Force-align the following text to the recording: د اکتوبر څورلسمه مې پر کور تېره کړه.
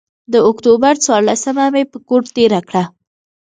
د 0.33 0.35
اکتوبر 0.49 0.93
څورلسمه 1.05 1.65
مې 1.73 1.83
پر 1.91 1.99
کور 2.07 2.21
تېره 2.35 2.61
کړه. 2.69 2.83